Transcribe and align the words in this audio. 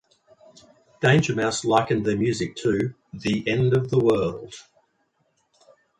Danger 0.99 1.35
Mouse 1.35 1.63
likened 1.63 2.07
their 2.07 2.17
music 2.17 2.55
to 2.55 2.95
"the 3.13 3.47
end 3.47 3.75
of 3.77 3.91
the 3.91 3.99
world". 3.99 4.55